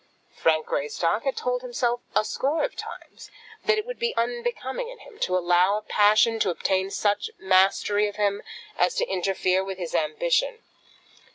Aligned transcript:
Frank 0.35 0.65
Greystock 0.65 1.25
had 1.25 1.37
told 1.37 1.61
himself, 1.61 1.99
a 2.15 2.25
score 2.25 2.63
of 2.63 2.75
times, 2.75 3.29
that 3.65 3.77
it 3.77 3.85
would 3.85 3.99
be 3.99 4.15
unbecoming 4.17 4.89
in 4.89 4.97
him 4.97 5.19
to 5.19 5.37
allow 5.37 5.77
a 5.77 5.83
passion 5.83 6.39
to 6.39 6.49
obtain 6.49 6.89
such 6.89 7.29
mastery 7.37 8.07
of 8.07 8.15
him 8.15 8.41
as 8.79 8.95
to 8.95 9.07
interfere 9.07 9.63
with 9.63 9.77
his 9.77 9.93
ambition. 9.93 10.63